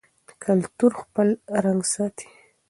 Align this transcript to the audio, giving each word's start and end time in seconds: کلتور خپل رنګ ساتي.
کلتور 0.43 0.91
خپل 1.01 1.27
رنګ 1.65 1.81
ساتي. 1.93 2.27